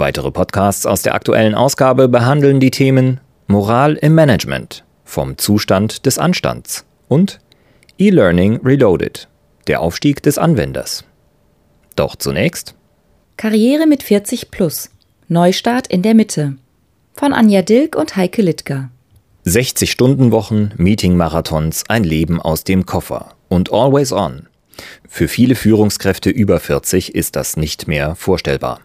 Weitere 0.00 0.30
Podcasts 0.30 0.86
aus 0.86 1.02
der 1.02 1.14
aktuellen 1.14 1.54
Ausgabe 1.54 2.08
behandeln 2.08 2.58
die 2.58 2.70
Themen 2.70 3.20
Moral 3.48 3.96
im 3.96 4.14
Management, 4.14 4.82
vom 5.04 5.36
Zustand 5.36 6.06
des 6.06 6.16
Anstands 6.16 6.86
und 7.06 7.38
E-Learning 7.98 8.60
Reloaded, 8.64 9.28
der 9.66 9.82
Aufstieg 9.82 10.22
des 10.22 10.38
Anwenders. 10.38 11.04
Doch 11.96 12.16
zunächst 12.16 12.74
Karriere 13.36 13.86
mit 13.86 14.02
40 14.02 14.50
plus. 14.50 14.88
Neustart 15.28 15.86
in 15.88 16.00
der 16.00 16.14
Mitte. 16.14 16.56
Von 17.12 17.34
Anja 17.34 17.60
Dilk 17.60 17.94
und 17.94 18.16
Heike 18.16 18.40
Littger. 18.40 18.88
60-Stunden-Wochen, 19.44 20.72
Meeting-Marathons, 20.78 21.84
ein 21.88 22.04
Leben 22.04 22.40
aus 22.40 22.64
dem 22.64 22.86
Koffer 22.86 23.34
und 23.50 23.70
always 23.70 24.12
on. 24.12 24.48
Für 25.06 25.28
viele 25.28 25.56
Führungskräfte 25.56 26.30
über 26.30 26.58
40 26.58 27.14
ist 27.14 27.36
das 27.36 27.58
nicht 27.58 27.86
mehr 27.86 28.14
vorstellbar. 28.14 28.80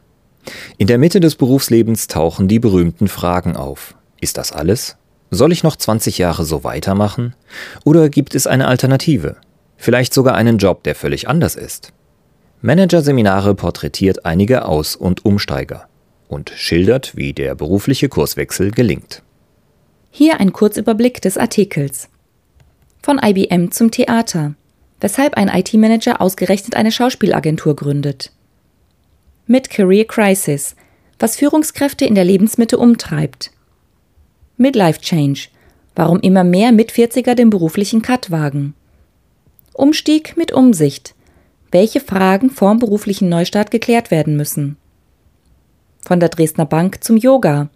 In 0.78 0.88
der 0.88 0.98
Mitte 0.98 1.20
des 1.20 1.36
Berufslebens 1.36 2.08
tauchen 2.08 2.48
die 2.48 2.60
berühmten 2.60 3.08
Fragen 3.08 3.56
auf. 3.56 3.96
Ist 4.22 4.38
das 4.38 4.52
alles? 4.52 4.98
Soll 5.32 5.52
ich 5.52 5.64
noch 5.64 5.76
20 5.76 6.18
Jahre 6.18 6.46
so 6.46 6.64
weitermachen? 6.64 7.36
Oder 7.84 8.10
gibt 8.10 8.36
es 8.36 8.48
eine 8.48 8.68
Alternative? 8.68 9.38
Vielleicht 9.78 10.14
sogar 10.14 10.36
einen 10.36 10.58
Job, 10.58 10.84
der 10.84 10.96
völlig 10.96 11.28
anders 11.28 11.56
ist? 11.56 11.94
Managerseminare 12.62 13.56
porträtiert 13.56 14.26
einige 14.26 14.66
Aus- 14.66 14.96
und 14.96 15.26
Umsteiger 15.26 15.88
und 16.28 16.52
schildert, 16.56 17.16
wie 17.16 17.34
der 17.34 17.56
berufliche 17.56 18.10
Kurswechsel 18.10 18.72
gelingt. 18.72 19.22
Hier 20.10 20.40
ein 20.40 20.54
Kurzüberblick 20.54 21.22
des 21.22 21.38
Artikels. 21.38 22.10
Von 23.04 23.20
IBM 23.24 23.72
zum 23.72 23.92
Theater. 23.92 24.56
Weshalb 25.00 25.36
ein 25.36 25.50
IT-Manager 25.50 26.22
ausgerechnet 26.22 26.76
eine 26.76 26.92
Schauspielagentur 26.92 27.76
gründet 27.76 28.32
mit 29.48 29.70
Career 29.70 30.06
Crisis, 30.06 30.76
was 31.20 31.36
Führungskräfte 31.36 32.06
in 32.06 32.16
der 32.16 32.26
Lebensmitte 32.26 32.78
umtreibt. 32.78 33.52
Midlife 34.58 35.00
Change, 35.02 35.50
warum 35.96 36.20
immer 36.20 36.44
mehr 36.44 36.72
Mit-40er 36.72 37.36
den 37.36 37.50
beruflichen 37.50 38.02
Cut 38.02 38.32
wagen. 38.32 38.74
Umstieg 39.74 40.36
mit 40.38 40.52
Umsicht, 40.52 41.16
welche 41.72 42.00
Fragen 42.00 42.50
vorm 42.50 42.80
beruflichen 42.80 43.30
Neustart 43.30 43.72
geklärt 43.72 44.12
werden 44.12 44.38
müssen. 44.38 44.78
Von 46.06 46.20
der 46.20 46.30
Dresdner 46.30 46.66
Bank 46.66 47.04
zum 47.04 47.18
Yoga, 47.18 47.70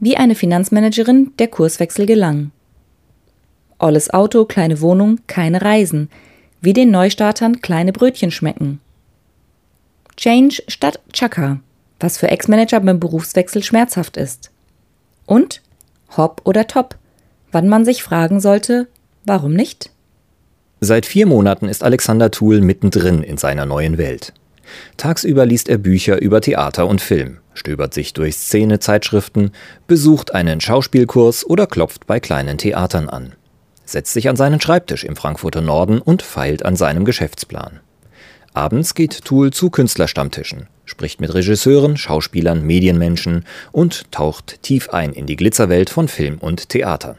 wie 0.00 0.16
eine 0.16 0.34
Finanzmanagerin 0.34 1.32
der 1.38 1.48
Kurswechsel 1.48 2.06
gelang. 2.06 2.50
Olles 3.78 4.12
Auto, 4.12 4.44
kleine 4.44 4.80
Wohnung, 4.80 5.20
keine 5.26 5.62
Reisen, 5.62 6.10
wie 6.60 6.72
den 6.72 6.90
Neustartern 6.90 7.60
kleine 7.60 7.92
Brötchen 7.92 8.30
schmecken. 8.30 8.80
Change 10.16 10.62
statt 10.68 11.00
Chaka, 11.12 11.60
was 12.00 12.18
für 12.18 12.28
Ex-Manager 12.28 12.80
beim 12.80 13.00
Berufswechsel 13.00 13.62
schmerzhaft 13.62 14.16
ist. 14.16 14.50
Und 15.26 15.62
Hop 16.16 16.42
oder 16.44 16.66
Top, 16.66 16.96
wann 17.52 17.68
man 17.68 17.84
sich 17.84 18.02
fragen 18.02 18.40
sollte, 18.40 18.88
warum 19.24 19.54
nicht? 19.54 19.90
Seit 20.80 21.06
vier 21.06 21.26
Monaten 21.26 21.68
ist 21.68 21.82
Alexander 21.82 22.30
Thuhl 22.30 22.60
mittendrin 22.60 23.22
in 23.22 23.38
seiner 23.38 23.64
neuen 23.64 23.96
Welt. 23.96 24.32
Tagsüber 24.96 25.46
liest 25.46 25.68
er 25.68 25.78
Bücher 25.78 26.20
über 26.20 26.40
Theater 26.40 26.86
und 26.86 27.00
Film, 27.00 27.38
stöbert 27.54 27.94
sich 27.94 28.12
durch 28.12 28.36
Szenezeitschriften, 28.36 29.52
besucht 29.86 30.34
einen 30.34 30.60
Schauspielkurs 30.60 31.44
oder 31.44 31.66
klopft 31.66 32.06
bei 32.06 32.20
kleinen 32.20 32.58
Theatern 32.58 33.08
an, 33.08 33.34
setzt 33.84 34.12
sich 34.12 34.28
an 34.28 34.36
seinen 34.36 34.60
Schreibtisch 34.60 35.04
im 35.04 35.16
Frankfurter 35.16 35.60
Norden 35.60 36.00
und 36.00 36.22
feilt 36.22 36.64
an 36.64 36.76
seinem 36.76 37.04
Geschäftsplan. 37.04 37.80
Abends 38.56 38.94
geht 38.94 39.24
Tool 39.24 39.52
zu 39.52 39.68
Künstlerstammtischen, 39.68 40.68
spricht 40.84 41.20
mit 41.20 41.34
Regisseuren, 41.34 41.96
Schauspielern, 41.96 42.62
Medienmenschen 42.62 43.44
und 43.72 44.12
taucht 44.12 44.62
tief 44.62 44.90
ein 44.90 45.12
in 45.12 45.26
die 45.26 45.34
Glitzerwelt 45.34 45.90
von 45.90 46.06
Film 46.06 46.38
und 46.38 46.68
Theater. 46.68 47.16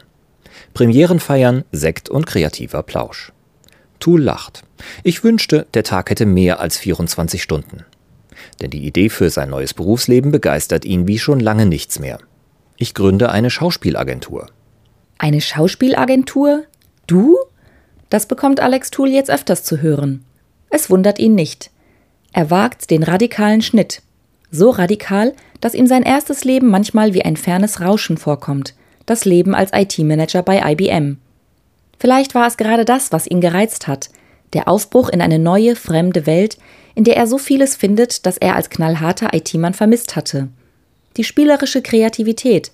Premieren 0.72 1.20
feiern, 1.20 1.64
Sekt 1.72 2.08
und 2.08 2.26
kreativer 2.26 2.82
Plausch. 2.82 3.32
Tool 4.00 4.22
lacht. 4.22 4.64
Ich 5.02 5.24
wünschte, 5.24 5.66
der 5.74 5.84
Tag 5.84 6.08
hätte 6.08 6.24
mehr 6.24 6.58
als 6.58 6.78
24 6.78 7.42
Stunden. 7.42 7.84
Denn 8.62 8.70
die 8.70 8.86
Idee 8.86 9.10
für 9.10 9.28
sein 9.28 9.50
neues 9.50 9.74
Berufsleben 9.74 10.30
begeistert 10.30 10.86
ihn 10.86 11.06
wie 11.06 11.18
schon 11.18 11.40
lange 11.40 11.66
nichts 11.66 11.98
mehr. 11.98 12.18
Ich 12.78 12.94
gründe 12.94 13.30
eine 13.30 13.50
Schauspielagentur. 13.50 14.46
Eine 15.18 15.42
Schauspielagentur? 15.42 16.64
Du? 17.06 17.36
Das 18.08 18.24
bekommt 18.24 18.60
Alex 18.60 18.90
Tool 18.90 19.10
jetzt 19.10 19.30
öfters 19.30 19.64
zu 19.64 19.82
hören. 19.82 20.24
Es 20.76 20.90
wundert 20.90 21.18
ihn 21.18 21.34
nicht. 21.34 21.70
Er 22.34 22.50
wagt 22.50 22.90
den 22.90 23.02
radikalen 23.02 23.62
Schnitt. 23.62 24.02
So 24.50 24.68
radikal, 24.68 25.32
dass 25.62 25.72
ihm 25.72 25.86
sein 25.86 26.02
erstes 26.02 26.44
Leben 26.44 26.68
manchmal 26.68 27.14
wie 27.14 27.24
ein 27.24 27.38
fernes 27.38 27.80
Rauschen 27.80 28.18
vorkommt, 28.18 28.74
das 29.06 29.24
Leben 29.24 29.54
als 29.54 29.70
IT-Manager 29.72 30.42
bei 30.42 30.60
IBM. 30.72 31.16
Vielleicht 31.98 32.34
war 32.34 32.46
es 32.46 32.58
gerade 32.58 32.84
das, 32.84 33.10
was 33.10 33.26
ihn 33.26 33.40
gereizt 33.40 33.88
hat, 33.88 34.10
der 34.52 34.68
Aufbruch 34.68 35.08
in 35.08 35.22
eine 35.22 35.38
neue, 35.38 35.76
fremde 35.76 36.26
Welt, 36.26 36.58
in 36.94 37.04
der 37.04 37.16
er 37.16 37.26
so 37.26 37.38
vieles 37.38 37.74
findet, 37.74 38.26
das 38.26 38.36
er 38.36 38.54
als 38.54 38.68
knallharter 38.68 39.32
IT-Mann 39.32 39.72
vermisst 39.72 40.14
hatte. 40.14 40.48
Die 41.16 41.24
spielerische 41.24 41.80
Kreativität, 41.80 42.70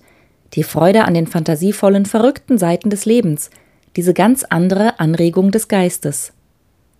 die 0.55 0.63
Freude 0.63 1.05
an 1.05 1.13
den 1.13 1.27
fantasievollen, 1.27 2.05
verrückten 2.05 2.57
Seiten 2.57 2.89
des 2.89 3.05
Lebens, 3.05 3.49
diese 3.95 4.13
ganz 4.13 4.43
andere 4.43 4.99
Anregung 4.99 5.51
des 5.51 5.69
Geistes. 5.69 6.33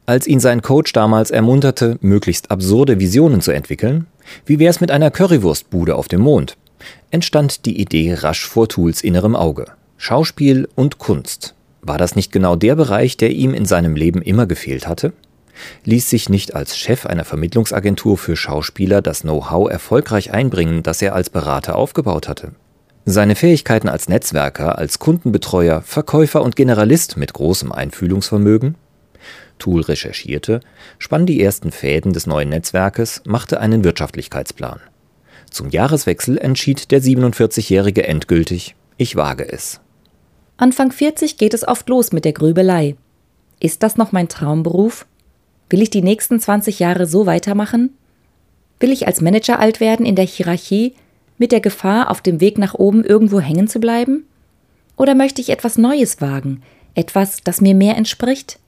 Als 0.05 0.27
ihn 0.27 0.41
sein 0.41 0.61
Coach 0.61 0.91
damals 0.91 1.31
ermunterte, 1.31 1.97
möglichst 2.01 2.51
absurde 2.51 2.99
Visionen 2.99 3.39
zu 3.39 3.51
entwickeln, 3.51 4.07
wie 4.45 4.59
wär's 4.59 4.81
mit 4.81 4.91
einer 4.91 5.11
Currywurstbude 5.11 5.95
auf 5.95 6.09
dem 6.09 6.21
Mond, 6.21 6.57
entstand 7.09 7.65
die 7.65 7.79
Idee 7.79 8.13
rasch 8.15 8.45
vor 8.45 8.67
Tools 8.67 9.01
innerem 9.01 9.35
Auge. 9.35 9.67
Schauspiel 9.95 10.67
und 10.75 10.97
Kunst. 10.97 11.55
War 11.81 11.97
das 11.97 12.17
nicht 12.17 12.33
genau 12.33 12.57
der 12.57 12.75
Bereich, 12.75 13.15
der 13.15 13.31
ihm 13.31 13.53
in 13.53 13.65
seinem 13.65 13.95
Leben 13.95 14.21
immer 14.21 14.45
gefehlt 14.45 14.87
hatte? 14.87 15.13
Ließ 15.85 16.09
sich 16.09 16.27
nicht 16.27 16.53
als 16.53 16.77
Chef 16.77 17.05
einer 17.05 17.23
Vermittlungsagentur 17.23 18.17
für 18.17 18.35
Schauspieler 18.35 19.01
das 19.01 19.21
Know-how 19.21 19.69
erfolgreich 19.69 20.33
einbringen, 20.33 20.83
das 20.83 21.01
er 21.01 21.15
als 21.15 21.29
Berater 21.29 21.77
aufgebaut 21.77 22.27
hatte? 22.27 22.51
Seine 23.05 23.35
Fähigkeiten 23.35 23.87
als 23.87 24.09
Netzwerker, 24.09 24.77
als 24.77 24.99
Kundenbetreuer, 24.99 25.81
Verkäufer 25.81 26.41
und 26.41 26.57
Generalist 26.57 27.15
mit 27.15 27.33
großem 27.33 27.71
Einfühlungsvermögen 27.71 28.75
Tool 29.59 29.81
recherchierte, 29.81 30.59
spann 30.99 31.25
die 31.25 31.41
ersten 31.41 31.71
Fäden 31.71 32.13
des 32.13 32.27
neuen 32.27 32.49
Netzwerkes, 32.49 33.21
machte 33.25 33.59
einen 33.59 33.83
Wirtschaftlichkeitsplan. 33.83 34.79
Zum 35.49 35.69
Jahreswechsel 35.69 36.37
entschied 36.37 36.91
der 36.91 37.01
47-Jährige 37.01 38.07
endgültig, 38.07 38.75
ich 38.97 39.15
wage 39.15 39.51
es. 39.51 39.79
Anfang 40.57 40.91
40 40.91 41.37
geht 41.37 41.53
es 41.53 41.67
oft 41.67 41.89
los 41.89 42.11
mit 42.11 42.25
der 42.25 42.33
Grübelei. 42.33 42.95
Ist 43.59 43.83
das 43.83 43.97
noch 43.97 44.11
mein 44.11 44.29
Traumberuf? 44.29 45.05
Will 45.69 45.81
ich 45.81 45.89
die 45.89 46.01
nächsten 46.01 46.39
20 46.39 46.79
Jahre 46.79 47.05
so 47.05 47.25
weitermachen? 47.25 47.97
Will 48.79 48.91
ich 48.91 49.07
als 49.07 49.21
Manager 49.21 49.59
alt 49.59 49.79
werden 49.79 50.05
in 50.05 50.15
der 50.15 50.25
Hierarchie 50.25 50.93
mit 51.37 51.51
der 51.51 51.61
Gefahr, 51.61 52.11
auf 52.11 52.21
dem 52.21 52.41
Weg 52.41 52.57
nach 52.57 52.73
oben 52.73 53.03
irgendwo 53.03 53.39
hängen 53.39 53.67
zu 53.67 53.79
bleiben? 53.79 54.25
Oder 54.97 55.15
möchte 55.15 55.41
ich 55.41 55.49
etwas 55.49 55.77
Neues 55.77 56.21
wagen, 56.21 56.61
etwas, 56.93 57.37
das 57.43 57.61
mir 57.61 57.75
mehr 57.75 57.97
entspricht? 57.97 58.59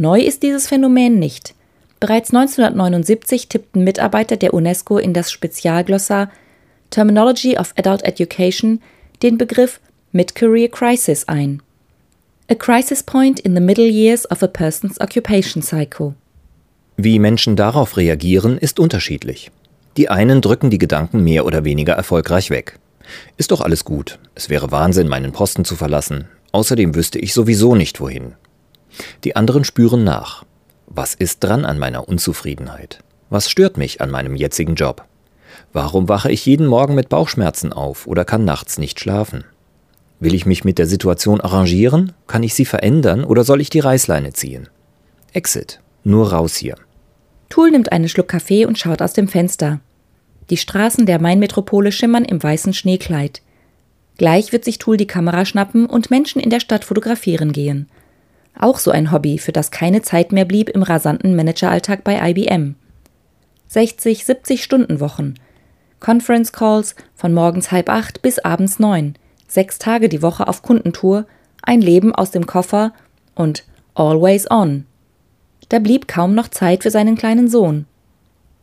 Neu 0.00 0.20
ist 0.20 0.44
dieses 0.44 0.68
Phänomen 0.68 1.18
nicht. 1.18 1.54
Bereits 1.98 2.32
1979 2.32 3.48
tippten 3.48 3.82
Mitarbeiter 3.82 4.36
der 4.36 4.54
UNESCO 4.54 4.96
in 4.96 5.12
das 5.12 5.32
Spezialglossar 5.32 6.30
Terminology 6.90 7.58
of 7.58 7.74
Adult 7.76 8.04
Education 8.04 8.80
den 9.22 9.38
Begriff 9.38 9.80
Mid-Career 10.12 10.68
Crisis 10.68 11.26
ein. 11.26 11.60
A 12.48 12.54
crisis 12.54 13.02
point 13.02 13.40
in 13.40 13.56
the 13.56 13.60
middle 13.60 13.88
years 13.88 14.30
of 14.30 14.40
a 14.44 14.46
person's 14.46 15.00
occupation 15.00 15.62
cycle. 15.62 16.14
Wie 16.96 17.18
Menschen 17.18 17.56
darauf 17.56 17.96
reagieren, 17.96 18.56
ist 18.56 18.78
unterschiedlich. 18.78 19.50
Die 19.96 20.08
einen 20.08 20.40
drücken 20.40 20.70
die 20.70 20.78
Gedanken 20.78 21.24
mehr 21.24 21.44
oder 21.44 21.64
weniger 21.64 21.94
erfolgreich 21.94 22.50
weg. 22.50 22.78
Ist 23.36 23.50
doch 23.50 23.60
alles 23.60 23.84
gut. 23.84 24.20
Es 24.36 24.48
wäre 24.48 24.70
Wahnsinn, 24.70 25.08
meinen 25.08 25.32
Posten 25.32 25.64
zu 25.64 25.74
verlassen. 25.74 26.28
Außerdem 26.52 26.94
wüsste 26.94 27.18
ich 27.18 27.34
sowieso 27.34 27.74
nicht 27.74 28.00
wohin. 28.00 28.34
Die 29.24 29.36
anderen 29.36 29.64
spüren 29.64 30.04
nach. 30.04 30.44
Was 30.86 31.14
ist 31.14 31.40
dran 31.44 31.64
an 31.64 31.78
meiner 31.78 32.08
Unzufriedenheit? 32.08 33.00
Was 33.30 33.50
stört 33.50 33.76
mich 33.76 34.00
an 34.00 34.10
meinem 34.10 34.36
jetzigen 34.36 34.74
Job? 34.74 35.04
Warum 35.72 36.08
wache 36.08 36.30
ich 36.30 36.46
jeden 36.46 36.66
Morgen 36.66 36.94
mit 36.94 37.08
Bauchschmerzen 37.08 37.72
auf 37.72 38.06
oder 38.06 38.24
kann 38.24 38.44
nachts 38.44 38.78
nicht 38.78 39.00
schlafen? 39.00 39.44
Will 40.20 40.34
ich 40.34 40.46
mich 40.46 40.64
mit 40.64 40.78
der 40.78 40.86
Situation 40.86 41.40
arrangieren? 41.40 42.12
Kann 42.26 42.42
ich 42.42 42.54
sie 42.54 42.64
verändern 42.64 43.24
oder 43.24 43.44
soll 43.44 43.60
ich 43.60 43.70
die 43.70 43.80
Reißleine 43.80 44.32
ziehen? 44.32 44.68
Exit. 45.32 45.80
Nur 46.04 46.32
raus 46.32 46.56
hier. 46.56 46.76
Tool 47.48 47.70
nimmt 47.70 47.92
einen 47.92 48.08
Schluck 48.08 48.28
Kaffee 48.28 48.66
und 48.66 48.78
schaut 48.78 49.02
aus 49.02 49.12
dem 49.12 49.28
Fenster. 49.28 49.80
Die 50.50 50.56
Straßen 50.56 51.06
der 51.06 51.20
Mainmetropole 51.20 51.92
schimmern 51.92 52.24
im 52.24 52.42
weißen 52.42 52.72
Schneekleid. 52.72 53.42
Gleich 54.16 54.52
wird 54.52 54.64
sich 54.64 54.78
Tool 54.78 54.96
die 54.96 55.06
Kamera 55.06 55.44
schnappen 55.44 55.86
und 55.86 56.10
Menschen 56.10 56.40
in 56.40 56.50
der 56.50 56.60
Stadt 56.60 56.84
fotografieren 56.84 57.52
gehen. 57.52 57.88
Auch 58.58 58.78
so 58.78 58.90
ein 58.90 59.12
Hobby, 59.12 59.38
für 59.38 59.52
das 59.52 59.70
keine 59.70 60.02
Zeit 60.02 60.32
mehr 60.32 60.44
blieb 60.44 60.68
im 60.68 60.82
rasanten 60.82 61.36
Manageralltag 61.36 62.02
bei 62.02 62.30
IBM. 62.30 62.74
60, 63.68 64.24
70 64.24 64.64
Stunden 64.64 64.98
Wochen. 64.98 65.34
Conference 66.00 66.52
Calls 66.52 66.96
von 67.14 67.32
morgens 67.32 67.70
halb 67.70 67.88
acht 67.88 68.20
bis 68.20 68.40
abends 68.40 68.78
neun. 68.78 69.14
Sechs 69.46 69.78
Tage 69.78 70.08
die 70.08 70.22
Woche 70.22 70.48
auf 70.48 70.62
Kundentour, 70.62 71.26
ein 71.62 71.80
Leben 71.80 72.14
aus 72.14 72.32
dem 72.32 72.46
Koffer 72.46 72.92
und 73.34 73.64
always 73.94 74.50
on. 74.50 74.86
Da 75.68 75.78
blieb 75.78 76.08
kaum 76.08 76.34
noch 76.34 76.48
Zeit 76.48 76.82
für 76.82 76.90
seinen 76.90 77.16
kleinen 77.16 77.48
Sohn. 77.48 77.86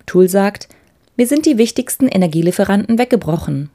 Tool 0.05 0.27
sagt, 0.27 0.67
wir 1.15 1.27
sind 1.27 1.45
die 1.45 1.57
wichtigsten 1.57 2.07
Energielieferanten 2.07 2.97
weggebrochen. 2.97 3.69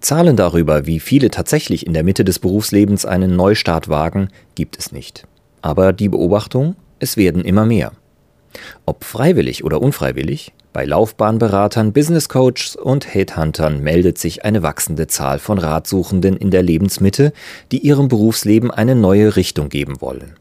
Zahlen 0.00 0.36
darüber, 0.36 0.86
wie 0.86 1.00
viele 1.00 1.30
tatsächlich 1.30 1.86
in 1.86 1.92
der 1.92 2.04
Mitte 2.04 2.24
des 2.24 2.38
Berufslebens 2.38 3.04
einen 3.04 3.36
Neustart 3.36 3.88
wagen, 3.88 4.28
gibt 4.54 4.78
es 4.78 4.92
nicht. 4.92 5.26
Aber 5.62 5.92
die 5.92 6.08
Beobachtung, 6.08 6.76
es 6.98 7.16
werden 7.16 7.44
immer 7.44 7.66
mehr. 7.66 7.92
Ob 8.86 9.04
freiwillig 9.04 9.64
oder 9.64 9.80
unfreiwillig, 9.80 10.52
bei 10.72 10.84
Laufbahnberatern, 10.84 11.92
Business 11.92 12.28
Coaches 12.28 12.76
und 12.76 13.12
Headhuntern 13.12 13.82
meldet 13.82 14.18
sich 14.18 14.44
eine 14.44 14.62
wachsende 14.62 15.06
Zahl 15.06 15.38
von 15.38 15.58
Ratsuchenden 15.58 16.36
in 16.36 16.50
der 16.50 16.62
Lebensmitte, 16.62 17.32
die 17.72 17.78
ihrem 17.78 18.08
Berufsleben 18.08 18.70
eine 18.70 18.94
neue 18.94 19.36
Richtung 19.36 19.70
geben 19.70 20.00
wollen. 20.00 20.34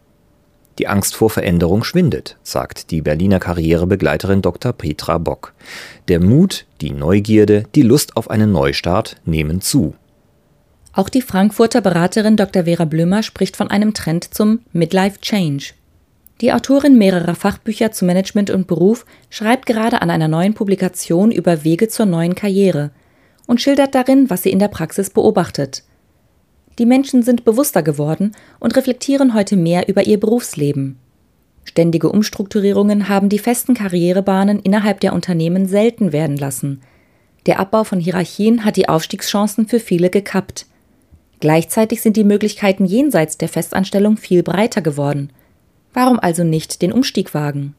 Die 0.77 0.87
Angst 0.87 1.15
vor 1.15 1.31
Veränderung 1.31 1.83
schwindet, 1.83 2.37
sagt 2.43 2.91
die 2.91 3.01
Berliner 3.01 3.39
Karrierebegleiterin 3.39 4.43
Dr. 4.43 4.73
Petra 4.73 5.17
Bock. 5.17 5.53
Der 6.07 6.19
Mut, 6.19 6.67
die 6.81 6.91
Neugierde, 6.91 7.63
die 7.73 7.81
Lust 7.81 8.15
auf 8.15 8.29
einen 8.29 8.51
Neustart 8.51 9.15
nehmen 9.25 9.61
zu. 9.61 9.95
Auch 10.97 11.09
die 11.09 11.21
Frankfurter 11.21 11.79
Beraterin 11.79 12.38
Dr. 12.38 12.63
Vera 12.63 12.85
Blömer 12.85 13.21
spricht 13.21 13.55
von 13.55 13.69
einem 13.69 13.94
Trend 13.94 14.33
zum 14.33 14.61
Midlife 14.73 15.21
Change. 15.21 15.73
Die 16.41 16.51
Autorin 16.51 16.97
mehrerer 16.97 17.35
Fachbücher 17.35 17.91
zu 17.91 18.03
Management 18.03 18.49
und 18.49 18.65
Beruf 18.65 19.05
schreibt 19.29 19.67
gerade 19.67 20.01
an 20.01 20.09
einer 20.09 20.27
neuen 20.27 20.55
Publikation 20.55 21.29
über 21.29 21.63
Wege 21.63 21.88
zur 21.88 22.07
neuen 22.07 22.33
Karriere 22.33 22.89
und 23.45 23.61
schildert 23.61 23.94
darin, 23.94 24.31
was 24.31 24.41
sie 24.41 24.49
in 24.49 24.57
der 24.57 24.69
Praxis 24.69 25.11
beobachtet. 25.11 25.83
Die 26.79 26.88
Menschen 26.88 27.21
sind 27.21 27.45
bewusster 27.45 27.83
geworden 27.83 28.31
und 28.59 28.75
reflektieren 28.75 29.35
heute 29.35 29.55
mehr 29.55 29.88
über 29.88 30.07
ihr 30.07 30.19
Berufsleben. 30.19 30.97
Ständige 31.63 32.09
Umstrukturierungen 32.09 33.07
haben 33.07 33.29
die 33.29 33.38
festen 33.38 33.75
Karrierebahnen 33.75 34.61
innerhalb 34.61 35.01
der 35.01 35.13
Unternehmen 35.13 35.67
selten 35.67 36.11
werden 36.11 36.38
lassen. 36.38 36.81
Der 37.45 37.59
Abbau 37.59 37.83
von 37.83 37.99
Hierarchien 37.99 38.65
hat 38.65 38.77
die 38.77 38.89
Aufstiegschancen 38.89 39.67
für 39.67 39.79
viele 39.79 40.09
gekappt. 40.09 40.65
Gleichzeitig 41.39 42.01
sind 42.01 42.17
die 42.17 42.23
Möglichkeiten 42.23 42.85
jenseits 42.85 43.37
der 43.37 43.49
Festanstellung 43.49 44.17
viel 44.17 44.43
breiter 44.43 44.81
geworden. 44.81 45.31
Warum 45.93 46.19
also 46.19 46.43
nicht 46.43 46.81
den 46.81 46.91
Umstieg 46.91 47.33
wagen? 47.33 47.75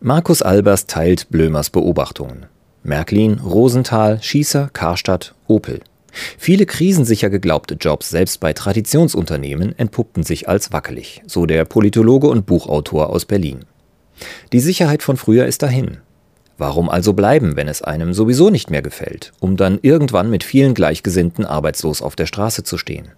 Markus 0.00 0.42
Albers 0.42 0.86
teilt 0.86 1.28
Blömers 1.30 1.70
Beobachtungen. 1.70 2.46
Märklin, 2.82 3.38
Rosenthal, 3.38 4.22
Schießer, 4.22 4.70
Karstadt, 4.72 5.34
Opel. 5.46 5.80
Viele 6.38 6.66
krisensicher 6.66 7.30
geglaubte 7.30 7.74
Jobs, 7.74 8.08
selbst 8.08 8.40
bei 8.40 8.52
Traditionsunternehmen, 8.52 9.78
entpuppten 9.78 10.22
sich 10.22 10.48
als 10.48 10.72
wackelig, 10.72 11.22
so 11.26 11.46
der 11.46 11.64
Politologe 11.64 12.28
und 12.28 12.46
Buchautor 12.46 13.10
aus 13.10 13.26
Berlin. 13.26 13.64
Die 14.52 14.60
Sicherheit 14.60 15.02
von 15.02 15.16
früher 15.16 15.46
ist 15.46 15.62
dahin. 15.62 15.98
Warum 16.60 16.90
also 16.90 17.14
bleiben, 17.14 17.56
wenn 17.56 17.68
es 17.68 17.80
einem 17.80 18.12
sowieso 18.12 18.50
nicht 18.50 18.70
mehr 18.70 18.82
gefällt, 18.82 19.32
um 19.40 19.56
dann 19.56 19.78
irgendwann 19.80 20.28
mit 20.28 20.44
vielen 20.44 20.74
Gleichgesinnten 20.74 21.46
arbeitslos 21.46 22.02
auf 22.02 22.16
der 22.16 22.26
Straße 22.26 22.64
zu 22.64 22.76
stehen? 22.76 23.08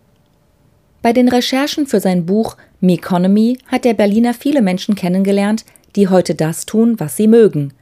Bei 1.03 1.13
den 1.13 1.27
Recherchen 1.27 1.89
für 1.89 1.99
sein 1.99 2.25
Buch 2.25 2.57
Meconomy 2.81 3.59
hat 3.67 3.85
der 3.85 3.95
Berliner 3.95 4.33
viele 4.33 4.63
Menschen 4.63 4.95
kennengelernt, 4.95 5.65
die 5.97 6.07
heute 6.07 6.37
das 6.37 6.67
tun, 6.67 7.01
was 7.01 7.17
sie 7.17 7.27
mögen. 7.27 7.73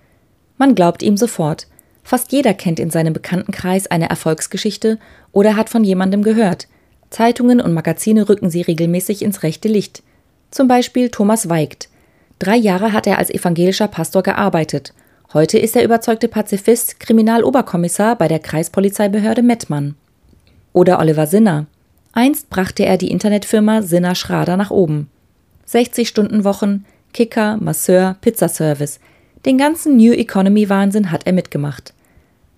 Man 0.57 0.75
glaubt 0.75 1.03
ihm 1.03 1.19
sofort, 1.19 1.67
Fast 2.03 2.33
jeder 2.33 2.55
kennt 2.55 2.81
in 2.81 2.89
seinem 2.89 3.12
Bekanntenkreis 3.12 3.87
eine 3.87 4.09
Erfolgsgeschichte 4.09 4.99
oder 5.31 5.57
hat 5.57 5.69
von 5.69 5.85
jemandem 5.85 6.23
gehört. 6.23 6.69
Zeitungen 7.11 7.61
und 7.61 7.75
Magazine 7.75 8.31
rücken 8.31 8.49
sie 8.49 8.62
regelmäßig 8.62 9.21
ins 9.21 9.43
rechte 9.43 9.69
Licht. 9.69 10.03
Zum 10.51 10.69
Beispiel 10.69 11.11
Thomas 11.11 11.51
Weigt. 11.51 11.91
Drei 12.39 12.57
Jahre 12.57 12.95
hat 12.95 13.07
er 13.07 13.19
als 13.19 13.29
evangelischer 13.29 13.89
Pastor 13.89 14.23
gearbeitet. 14.23 14.95
Heute 15.32 15.59
ist 15.59 15.77
er 15.77 15.85
überzeugte 15.85 16.29
Pazifist, 16.29 16.99
Kriminaloberkommissar 17.00 18.17
bei 18.17 18.29
der 18.29 18.41
Kreispolizeibehörde 18.41 19.43
Mettmann. 19.43 19.94
Oder 20.73 20.99
Oliver 20.99 21.27
Sinner. 21.27 21.67
Einst 22.12 22.50
brachte 22.50 22.85
er 22.85 22.97
die 22.97 23.11
Internetfirma 23.11 23.82
Sinner 23.82 24.15
Schrader 24.15 24.56
nach 24.56 24.71
oben. 24.71 25.09
60 25.67 26.09
Stunden 26.09 26.44
Wochen, 26.44 26.85
Kicker, 27.12 27.56
Masseur, 27.59 28.17
Pizzaservice– 28.21 28.99
den 29.47 29.56
ganzen 29.56 29.97
New 29.97 30.12
Economy 30.12 30.69
Wahnsinn 30.69 31.11
hat 31.11 31.27
er 31.27 31.33
mitgemacht. 31.33 31.94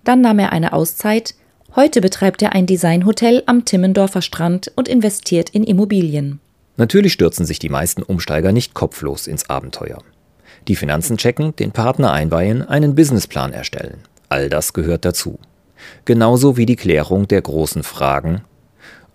Dann 0.03 0.19
nahm 0.19 0.39
er 0.39 0.51
eine 0.51 0.73
Auszeit. 0.73 1.33
Heute 1.75 2.01
betreibt 2.01 2.41
er 2.41 2.53
ein 2.53 2.65
Designhotel 2.65 3.41
am 3.45 3.63
Timmendorfer 3.63 4.21
Strand 4.21 4.71
und 4.75 4.89
investiert 4.89 5.49
in 5.49 5.63
Immobilien. 5.63 6.41
Natürlich 6.75 7.13
stürzen 7.13 7.45
sich 7.45 7.59
die 7.59 7.69
meisten 7.69 8.03
Umsteiger 8.03 8.51
nicht 8.51 8.73
kopflos 8.73 9.27
ins 9.27 9.49
Abenteuer. 9.49 9.99
Die 10.67 10.75
Finanzen 10.75 11.17
checken, 11.17 11.55
den 11.55 11.71
Partner 11.71 12.11
einweihen, 12.13 12.61
einen 12.61 12.95
Businessplan 12.95 13.53
erstellen. 13.53 13.99
All 14.29 14.49
das 14.49 14.73
gehört 14.73 15.05
dazu. 15.05 15.39
Genauso 16.05 16.55
wie 16.55 16.65
die 16.65 16.77
Klärung 16.77 17.27
der 17.27 17.41
großen 17.41 17.83
Fragen. 17.83 18.41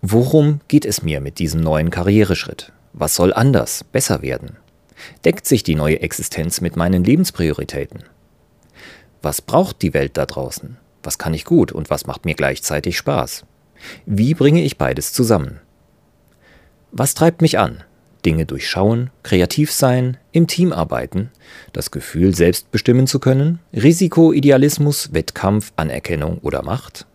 Worum 0.03 0.61
geht 0.69 0.85
es 0.85 1.03
mir 1.03 1.21
mit 1.21 1.39
diesem 1.39 1.61
neuen 1.61 1.91
Karriereschritt? 1.91 2.73
Was 2.93 3.15
soll 3.15 3.33
anders, 3.33 3.85
besser 3.85 4.23
werden? 4.23 4.57
Deckt 5.25 5.47
sich 5.47 5.63
die 5.63 5.75
neue 5.75 6.01
Existenz 6.01 6.61
mit 6.61 6.77
meinen 6.77 7.05
Lebensprioritäten? 7.05 8.05
Was 9.23 9.41
braucht 9.41 9.83
die 9.83 9.95
Welt 9.95 10.17
da 10.17 10.27
draußen? 10.27 10.77
Was 11.03 11.19
kann 11.19 11.35
ich 11.35 11.45
gut 11.45 11.73
und 11.73 11.91
was 11.91 12.07
macht 12.07 12.25
mir 12.25 12.35
gleichzeitig 12.35 12.99
Spaß? 12.99 13.45
Wie 14.07 14.35
bringe 14.35 14.63
ich 14.63 14.79
beides 14.79 15.13
zusammen? 15.13 15.61
Was 16.93 17.15
treibt 17.15 17.43
mich 17.43 17.59
an? 17.59 17.83
Dinge 18.25 18.47
durchschauen, 18.47 19.11
kreativ 19.23 19.73
sein, 19.73 20.17
im 20.33 20.47
Team 20.47 20.73
arbeiten, 20.73 21.31
das 21.73 21.91
Gefühl, 21.91 22.35
selbst 22.35 22.71
bestimmen 22.71 23.07
zu 23.07 23.21
können, 23.21 23.61
Risiko, 23.73 24.33
Idealismus, 24.33 25.13
Wettkampf, 25.13 25.73
Anerkennung 25.77 26.39
oder 26.39 26.63
Macht? 26.63 27.07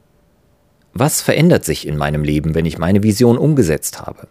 Was 0.94 1.22
verändert 1.22 1.66
sich 1.66 1.88
in 1.88 1.98
meinem 1.98 2.24
Leben, 2.24 2.54
wenn 2.56 2.66
ich 2.66 2.78
meine 2.78 3.04
Vision 3.04 3.38
umgesetzt 3.38 4.02
habe? 4.02 4.28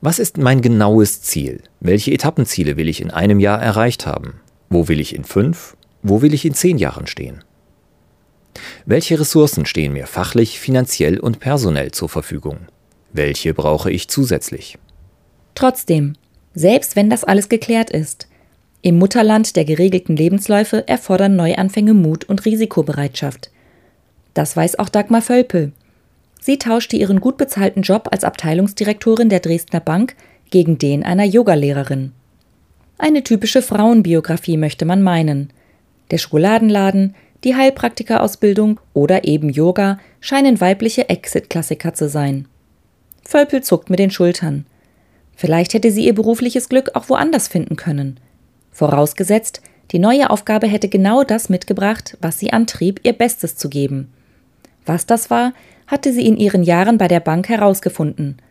Was 0.00 0.18
ist 0.18 0.38
mein 0.38 0.62
genaues 0.62 1.20
Ziel? 1.20 1.62
Welche 1.80 2.12
Etappenziele 2.12 2.76
will 2.76 2.88
ich 2.88 3.00
in 3.00 3.10
einem 3.10 3.38
Jahr 3.38 3.60
erreicht 3.60 4.06
haben? 4.06 4.40
Wo 4.70 4.88
will 4.88 5.00
ich 5.00 5.14
in 5.14 5.24
fünf? 5.24 5.76
Wo 6.02 6.22
will 6.22 6.32
ich 6.32 6.44
in 6.44 6.54
zehn 6.54 6.78
Jahren 6.78 7.06
stehen? 7.06 7.44
Welche 8.86 9.20
Ressourcen 9.20 9.66
stehen 9.66 9.92
mir 9.92 10.06
fachlich, 10.06 10.58
finanziell 10.58 11.20
und 11.20 11.40
personell 11.40 11.90
zur 11.92 12.08
Verfügung? 12.08 12.60
Welche 13.12 13.54
brauche 13.54 13.90
ich 13.90 14.08
zusätzlich? 14.08 14.78
Trotzdem, 15.58 16.14
selbst 16.54 16.94
wenn 16.94 17.10
das 17.10 17.24
alles 17.24 17.48
geklärt 17.48 17.90
ist, 17.90 18.28
im 18.80 18.96
Mutterland 18.96 19.56
der 19.56 19.64
geregelten 19.64 20.14
Lebensläufe 20.14 20.86
erfordern 20.86 21.34
Neuanfänge 21.34 21.94
Mut 21.94 22.24
und 22.24 22.44
Risikobereitschaft. 22.44 23.50
Das 24.34 24.56
weiß 24.56 24.78
auch 24.78 24.88
Dagmar 24.88 25.20
Völpel, 25.20 25.72
Sie 26.40 26.58
tauschte 26.58 26.96
ihren 26.96 27.20
gut 27.20 27.38
bezahlten 27.38 27.82
Job 27.82 28.08
als 28.12 28.22
Abteilungsdirektorin 28.22 29.28
der 29.28 29.40
Dresdner 29.40 29.80
Bank 29.80 30.14
gegen 30.50 30.78
den 30.78 31.02
einer 31.02 31.24
Yogalehrerin. 31.24 32.12
Eine 32.96 33.24
typische 33.24 33.60
Frauenbiografie 33.60 34.56
möchte 34.56 34.84
man 34.84 35.02
meinen. 35.02 35.52
Der 36.12 36.18
Schokoladenladen, 36.18 37.16
die 37.42 37.56
Heilpraktikerausbildung 37.56 38.78
oder 38.94 39.24
eben 39.24 39.50
Yoga 39.50 39.98
scheinen 40.20 40.60
weibliche 40.60 41.08
Exit-Klassiker 41.08 41.94
zu 41.94 42.08
sein. 42.08 42.46
Völpel 43.24 43.64
zuckt 43.64 43.90
mit 43.90 43.98
den 43.98 44.12
Schultern. 44.12 44.64
Vielleicht 45.38 45.72
hätte 45.72 45.92
sie 45.92 46.04
ihr 46.04 46.16
berufliches 46.16 46.68
Glück 46.68 46.90
auch 46.94 47.08
woanders 47.08 47.46
finden 47.46 47.76
können. 47.76 48.18
Vorausgesetzt, 48.72 49.62
die 49.92 50.00
neue 50.00 50.30
Aufgabe 50.30 50.66
hätte 50.66 50.88
genau 50.88 51.22
das 51.22 51.48
mitgebracht, 51.48 52.18
was 52.20 52.40
sie 52.40 52.52
antrieb, 52.52 52.98
ihr 53.04 53.12
Bestes 53.12 53.54
zu 53.54 53.68
geben. 53.68 54.12
Was 54.84 55.06
das 55.06 55.30
war, 55.30 55.52
hatte 55.86 56.12
sie 56.12 56.26
in 56.26 56.36
ihren 56.36 56.64
Jahren 56.64 56.98
bei 56.98 57.06
der 57.06 57.20
Bank 57.20 57.48
herausgefunden. 57.48 58.42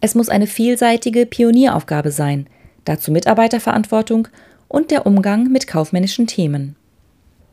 Es 0.00 0.14
muss 0.14 0.28
eine 0.28 0.46
vielseitige 0.46 1.26
Pionieraufgabe 1.26 2.12
sein, 2.12 2.46
dazu 2.84 3.10
Mitarbeiterverantwortung 3.10 4.28
und 4.68 4.92
der 4.92 5.04
Umgang 5.04 5.50
mit 5.50 5.66
kaufmännischen 5.66 6.28
Themen. 6.28 6.76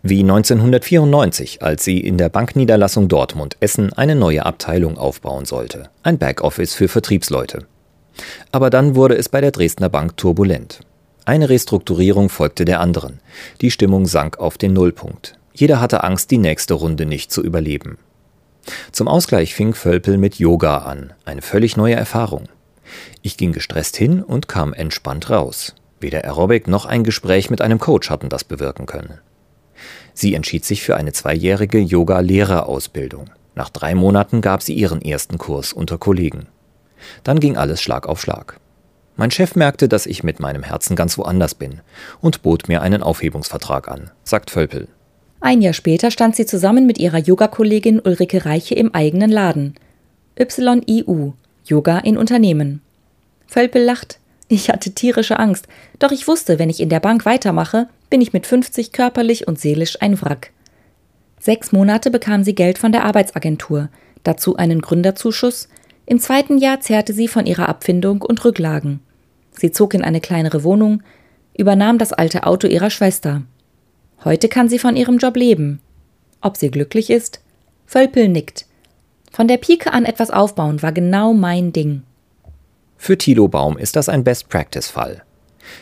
Wie 0.03 0.19
1994, 0.19 1.63
als 1.63 1.83
sie 1.83 1.99
in 1.99 2.19
der 2.19 2.29
Bankniederlassung 2.29 3.07
Dortmund 3.07 3.57
Essen 3.59 3.91
eine 3.93 4.15
neue 4.15 4.45
Abteilung 4.45 4.99
aufbauen 4.99 5.45
sollte, 5.45 5.89
ein 6.03 6.19
Backoffice 6.19 6.75
für 6.75 6.87
Vertriebsleute. 6.87 7.65
Aber 8.51 8.69
dann 8.69 8.95
wurde 8.95 9.15
es 9.15 9.29
bei 9.29 9.41
der 9.41 9.51
Dresdner 9.51 9.89
Bank 9.89 10.17
turbulent. 10.17 10.81
Eine 11.25 11.49
Restrukturierung 11.49 12.29
folgte 12.29 12.65
der 12.65 12.79
anderen. 12.79 13.19
Die 13.61 13.71
Stimmung 13.71 14.05
sank 14.05 14.39
auf 14.39 14.57
den 14.57 14.73
Nullpunkt. 14.73 15.37
Jeder 15.53 15.79
hatte 15.79 16.03
Angst, 16.03 16.31
die 16.31 16.37
nächste 16.37 16.73
Runde 16.73 17.05
nicht 17.05 17.31
zu 17.31 17.41
überleben. 17.41 17.97
Zum 18.91 19.07
Ausgleich 19.07 19.53
fing 19.53 19.73
Völpel 19.73 20.17
mit 20.17 20.35
Yoga 20.35 20.79
an, 20.79 21.13
eine 21.25 21.41
völlig 21.41 21.77
neue 21.77 21.95
Erfahrung. 21.95 22.47
Ich 23.21 23.37
ging 23.37 23.51
gestresst 23.51 23.95
hin 23.95 24.21
und 24.21 24.47
kam 24.47 24.73
entspannt 24.73 25.29
raus. 25.29 25.75
Weder 25.99 26.25
Aerobic 26.25 26.67
noch 26.67 26.85
ein 26.85 27.03
Gespräch 27.03 27.49
mit 27.49 27.61
einem 27.61 27.79
Coach 27.79 28.09
hatten 28.09 28.29
das 28.29 28.43
bewirken 28.43 28.85
können. 28.85 29.19
Sie 30.13 30.35
entschied 30.35 30.65
sich 30.65 30.83
für 30.83 30.95
eine 30.95 31.13
zweijährige 31.13 31.79
Yoga-Lehrerausbildung. 31.79 33.29
Nach 33.55 33.69
drei 33.69 33.95
Monaten 33.95 34.41
gab 34.41 34.61
sie 34.61 34.73
ihren 34.73 35.01
ersten 35.01 35.37
Kurs 35.37 35.73
unter 35.73 35.97
Kollegen. 35.97 36.47
Dann 37.23 37.39
ging 37.39 37.57
alles 37.57 37.81
Schlag 37.81 38.07
auf 38.07 38.21
Schlag. 38.21 38.59
Mein 39.15 39.31
Chef 39.31 39.55
merkte, 39.55 39.87
dass 39.87 40.05
ich 40.05 40.23
mit 40.23 40.39
meinem 40.39 40.63
Herzen 40.63 40.95
ganz 40.95 41.17
woanders 41.17 41.53
bin 41.53 41.81
und 42.19 42.41
bot 42.41 42.67
mir 42.67 42.81
einen 42.81 43.03
Aufhebungsvertrag 43.03 43.87
an, 43.87 44.09
sagt 44.23 44.49
Völpel. 44.49 44.87
Ein 45.39 45.61
Jahr 45.61 45.73
später 45.73 46.09
stand 46.09 46.35
sie 46.35 46.45
zusammen 46.45 46.87
mit 46.87 46.97
ihrer 46.97 47.19
Yogakollegin 47.19 47.99
Ulrike 47.99 48.45
Reiche 48.45 48.75
im 48.75 48.95
eigenen 48.95 49.29
Laden. 49.29 49.75
YIU, 50.37 51.33
Yoga 51.65 51.99
in 51.99 52.17
Unternehmen. 52.17 52.81
Völpel 53.45 53.83
lacht. 53.83 54.19
Ich 54.47 54.69
hatte 54.69 54.91
tierische 54.91 55.39
Angst, 55.39 55.67
doch 55.99 56.11
ich 56.11 56.27
wusste, 56.27 56.59
wenn 56.59 56.69
ich 56.69 56.79
in 56.79 56.89
der 56.89 56.99
Bank 56.99 57.25
weitermache, 57.25 57.87
bin 58.09 58.21
ich 58.21 58.33
mit 58.33 58.47
50 58.47 58.91
körperlich 58.91 59.47
und 59.47 59.59
seelisch 59.59 60.01
ein 60.01 60.19
Wrack. 60.21 60.51
Sechs 61.39 61.71
Monate 61.71 62.09
bekam 62.09 62.43
sie 62.43 62.55
Geld 62.55 62.77
von 62.77 62.91
der 62.91 63.03
Arbeitsagentur, 63.03 63.89
dazu 64.23 64.55
einen 64.55 64.81
Gründerzuschuss, 64.81 65.67
im 66.05 66.19
zweiten 66.19 66.57
Jahr 66.57 66.81
zehrte 66.81 67.13
sie 67.13 67.27
von 67.27 67.45
ihrer 67.45 67.69
Abfindung 67.69 68.21
und 68.21 68.43
Rücklagen. 68.43 68.99
Sie 69.51 69.71
zog 69.71 69.93
in 69.93 70.03
eine 70.03 70.19
kleinere 70.19 70.63
Wohnung, 70.63 71.01
übernahm 71.57 71.97
das 71.97 72.11
alte 72.11 72.45
Auto 72.45 72.67
ihrer 72.67 72.89
Schwester. 72.89 73.43
Heute 74.23 74.49
kann 74.49 74.69
sie 74.69 74.79
von 74.79 74.95
ihrem 74.95 75.17
Job 75.17 75.35
leben. 75.35 75.79
Ob 76.41 76.57
sie 76.57 76.71
glücklich 76.71 77.09
ist? 77.09 77.41
Völpel 77.85 78.27
nickt. 78.27 78.65
Von 79.31 79.47
der 79.47 79.57
Pike 79.57 79.93
an 79.93 80.05
etwas 80.05 80.29
aufbauen 80.29 80.81
war 80.81 80.91
genau 80.91 81.33
mein 81.33 81.73
Ding. 81.73 82.03
Für 82.97 83.17
Thilo 83.17 83.47
Baum 83.47 83.77
ist 83.77 83.95
das 83.95 84.09
ein 84.09 84.23
Best-Practice-Fall. 84.23 85.23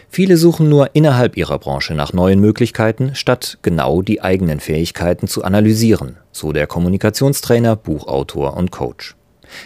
Viele 0.10 0.38
suchen 0.38 0.70
nur 0.70 0.96
innerhalb 0.96 1.38
ihrer 1.38 1.58
Branche 1.58 1.94
nach 1.94 2.14
neuen 2.14 2.40
Möglichkeiten, 2.40 3.16
statt 3.16 3.58
genau 3.62 4.02
die 4.02 4.22
eigenen 4.22 4.60
Fähigkeiten 4.60 5.28
zu 5.28 5.44
analysieren, 5.44 6.18
so 6.32 6.52
der 6.52 6.68
Kommunikationstrainer, 6.68 7.76
Buchautor 7.76 8.56
und 8.56 8.72
Coach. 8.72 9.16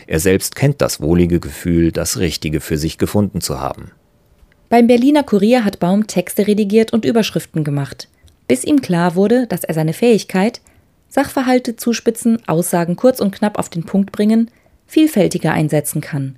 Er 0.07 0.19
selbst 0.19 0.55
kennt 0.55 0.81
das 0.81 1.01
wohlige 1.01 1.39
Gefühl, 1.39 1.91
das 1.91 2.19
Richtige 2.19 2.61
für 2.61 2.77
sich 2.77 2.97
gefunden 2.97 3.41
zu 3.41 3.59
haben. 3.59 3.91
Beim 4.69 4.87
Berliner 4.87 5.23
Kurier 5.23 5.63
hat 5.63 5.79
Baum 5.79 6.07
Texte 6.07 6.47
redigiert 6.47 6.91
und 6.91 7.05
Überschriften 7.05 7.63
gemacht, 7.63 8.07
bis 8.47 8.63
ihm 8.63 8.81
klar 8.81 9.15
wurde, 9.15 9.47
dass 9.47 9.63
er 9.63 9.73
seine 9.73 9.93
Fähigkeit, 9.93 10.61
Sachverhalte 11.07 11.75
zuspitzen, 11.75 12.39
Aussagen 12.47 12.95
kurz 12.95 13.19
und 13.19 13.33
knapp 13.33 13.59
auf 13.59 13.69
den 13.69 13.83
Punkt 13.83 14.11
bringen, 14.11 14.49
vielfältiger 14.87 15.53
einsetzen 15.53 16.01
kann. 16.01 16.35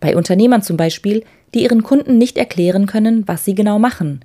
Bei 0.00 0.16
Unternehmern 0.16 0.62
zum 0.62 0.76
Beispiel, 0.76 1.24
die 1.54 1.62
ihren 1.62 1.82
Kunden 1.82 2.18
nicht 2.18 2.36
erklären 2.38 2.86
können, 2.86 3.26
was 3.26 3.44
sie 3.44 3.54
genau 3.54 3.78
machen. 3.78 4.24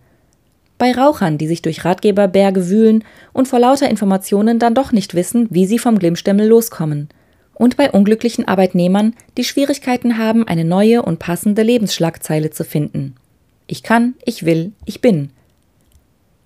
Bei 0.78 0.92
Rauchern, 0.92 1.38
die 1.38 1.48
sich 1.48 1.62
durch 1.62 1.86
Ratgeberberge 1.86 2.70
wühlen 2.70 3.04
und 3.32 3.48
vor 3.48 3.60
lauter 3.60 3.90
Informationen 3.90 4.60
dann 4.60 4.74
doch 4.74 4.92
nicht 4.92 5.14
wissen, 5.14 5.48
wie 5.52 5.66
sie 5.66 5.80
vom 5.80 6.00
Glimmstemmel 6.00 6.48
loskommen– 6.48 7.10
und 7.54 7.78
bei 7.78 7.92
unglücklichen 7.92 8.48
Arbeitnehmern, 8.48 9.16
die 9.38 9.44
Schwierigkeiten 9.44 10.18
haben, 10.18 10.48
eine 10.48 10.66
neue 10.66 11.02
und 11.02 11.20
passende 11.20 11.64
Lebensschlagzeile 11.64 12.52
zu 12.52 12.64
finden. 12.64 13.16
Ich 13.68 13.84
kann, 13.84 14.16
ich 14.26 14.46
will, 14.46 14.74
ich 14.86 15.02
bin. 15.02 15.30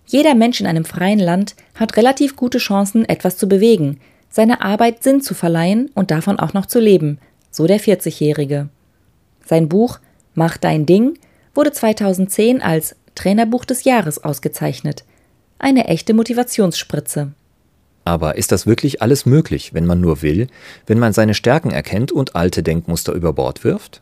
Jeder 0.06 0.36
Mensch 0.36 0.62
in 0.62 0.68
einem 0.68 0.86
freien 0.86 1.20
Land 1.20 1.56
hat 1.76 1.98
relativ 1.98 2.36
gute 2.36 2.60
Chancen, 2.60 3.08
etwas 3.08 3.38
zu 3.38 3.48
bewegen, 3.48 4.00
seiner 4.30 4.62
Arbeit 4.62 5.04
Sinn 5.04 5.22
zu 5.22 5.34
verleihen 5.34 5.90
und 5.96 6.12
davon 6.12 6.40
auch 6.40 6.54
noch 6.54 6.66
zu 6.66 6.80
leben, 6.80 7.20
so 7.52 7.68
der 7.68 7.80
40-Jährige. 7.80 8.70
Sein 9.46 9.70
Buch 9.70 10.00
Mach 10.38 10.58
dein 10.58 10.86
Ding 10.86 11.18
wurde 11.56 11.72
2010 11.72 12.62
als 12.62 12.96
Trainerbuch 13.16 13.66
des 13.66 13.86
Jahres 13.86 14.24
ausgezeichnet. 14.24 15.04
Eine 15.58 15.86
echte 15.88 16.14
Motivationsspritze. 16.14 17.32
Aber 18.08 18.38
ist 18.38 18.54
das 18.54 18.66
wirklich 18.66 19.02
alles 19.02 19.26
möglich, 19.26 19.74
wenn 19.74 19.86
man 19.86 20.00
nur 20.00 20.22
will, 20.22 20.48
wenn 20.86 20.98
man 20.98 21.12
seine 21.12 21.34
Stärken 21.34 21.72
erkennt 21.72 22.10
und 22.10 22.38
alte 22.38 22.64
Denkmuster 22.64 23.12
über 23.12 23.34
Bord 23.34 23.66
wirft? 23.66 24.02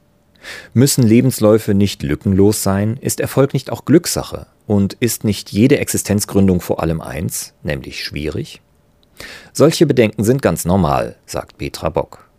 Müssen 0.75 1.01
Lebensläufe 1.03 1.73
nicht 1.73 2.03
lückenlos 2.03 2.61
sein? 2.61 2.99
Ist 3.01 3.19
Erfolg 3.19 3.55
nicht 3.55 3.71
auch 3.71 3.83
Glückssache? 3.83 4.45
Und 4.67 4.93
ist 4.93 5.23
nicht 5.23 5.51
jede 5.51 5.79
Existenzgründung 5.79 6.61
vor 6.61 6.83
allem 6.83 7.01
eins, 7.01 7.55
nämlich 7.63 8.03
schwierig? 8.03 8.61
Solche 9.53 9.87
Bedenken 9.87 10.23
sind 10.23 10.43
ganz 10.43 10.65
normal, 10.65 11.15
sagt 11.25 11.57
Petra 11.57 11.89
Bock. 11.89 12.29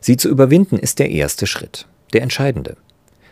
Sie 0.00 0.16
zu 0.16 0.28
überwinden 0.28 0.78
ist 0.78 1.00
der 1.00 1.10
erste 1.10 1.48
Schritt, 1.48 1.88
der 2.12 2.22
entscheidende. 2.22 2.76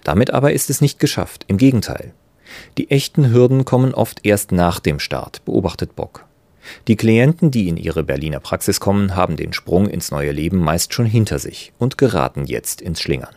Damit 0.03 0.33
aber 0.33 0.53
ist 0.53 0.69
es 0.69 0.81
nicht 0.81 0.99
geschafft, 0.99 1.45
im 1.47 1.59
Gegenteil. 1.59 2.13
Die 2.77 2.91
echten 2.91 3.33
Hürden 3.33 3.65
kommen 3.65 3.95
oft 3.95 4.27
erst 4.27 4.51
nach 4.51 4.81
dem 4.81 4.99
Start, 4.99 5.45
beobachtet 5.45 5.95
Bock. 5.95 6.27
Die 6.89 6.97
Klienten, 6.97 7.51
die 7.51 7.69
in 7.69 7.77
ihre 7.77 8.03
Berliner 8.03 8.41
Praxis 8.41 8.81
kommen, 8.81 9.17
haben 9.17 9.37
den 9.37 9.53
Sprung 9.53 9.89
ins 9.89 10.11
neue 10.11 10.33
Leben 10.33 10.59
meist 10.59 10.95
schon 10.95 11.07
hinter 11.07 11.39
sich 11.39 11.73
und 11.79 11.99
geraten 11.99 12.45
jetzt 12.47 12.81
ins 12.81 13.01
Schlingern. 13.01 13.35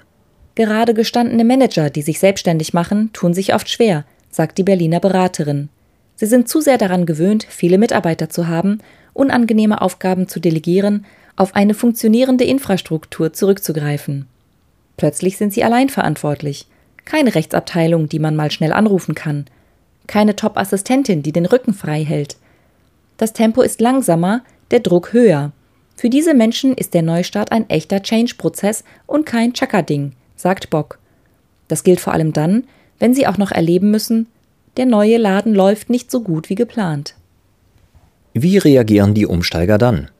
Gerade 0.55 0.93
gestandene 0.93 1.45
Manager, 1.45 1.89
die 1.89 2.01
sich 2.01 2.19
selbstständig 2.19 2.73
machen, 2.73 3.11
tun 3.13 3.33
sich 3.33 3.53
oft 3.53 3.69
schwer, 3.69 4.05
sagt 4.31 4.57
die 4.57 4.63
Berliner 4.63 4.99
Beraterin. 4.99 5.69
Sie 6.15 6.25
sind 6.25 6.49
zu 6.49 6.61
sehr 6.61 6.79
daran 6.79 7.05
gewöhnt, 7.05 7.45
viele 7.47 7.77
Mitarbeiter 7.77 8.29
zu 8.29 8.47
haben, 8.47 8.79
unangenehme 9.13 9.81
Aufgaben 9.81 10.27
zu 10.27 10.39
delegieren, 10.39 11.05
auf 11.35 11.55
eine 11.55 11.75
funktionierende 11.75 12.43
Infrastruktur 12.43 13.33
zurückzugreifen. 13.33 14.25
Plötzlich 14.97 15.37
sind 15.37 15.53
sie 15.53 15.63
allein 15.63 15.89
verantwortlich. 15.89 16.65
Keine 17.05 17.35
Rechtsabteilung, 17.35 18.09
die 18.09 18.19
man 18.19 18.35
mal 18.35 18.49
schnell 18.51 18.73
anrufen 18.73 19.13
kann. 19.13 19.45
Keine 20.07 20.35
Top-Assistentin, 20.35 21.21
die 21.21 21.31
den 21.31 21.45
Rücken 21.45 21.73
frei 21.73 22.03
hält. 22.03 22.37
Das 23.17 23.33
Tempo 23.33 23.61
ist 23.61 23.81
langsamer, 23.81 24.41
der 24.71 24.79
Druck 24.79 25.13
höher. 25.13 25.51
Für 25.95 26.09
diese 26.09 26.35
Menschen 26.35 26.73
ist 26.73 26.93
der 26.93 27.01
Neustart 27.01 27.51
ein 27.51 27.69
echter 27.69 28.03
Change-Prozess 28.03 28.83
und 29.07 29.25
kein 29.25 29.53
Chaka-Ding, 29.53 30.13
sagt 30.35 30.69
Bock. 30.69 30.99
Das 31.67 31.83
gilt 31.83 31.99
vor 31.99 32.13
allem 32.13 32.33
dann, 32.33 32.65
wenn 32.99 33.13
sie 33.13 33.27
auch 33.27 33.37
noch 33.37 33.51
erleben 33.51 33.91
müssen, 33.91 34.27
der 34.77 34.85
neue 34.85 35.17
Laden 35.17 35.55
läuft 35.55 35.89
nicht 35.89 36.11
so 36.11 36.21
gut 36.21 36.49
wie 36.49 36.55
geplant. 36.55 37.15
Wie 38.33 38.59
reagieren 38.59 39.15
die 39.15 39.25
Umsteiger 39.25 39.79
dann? 39.79 40.11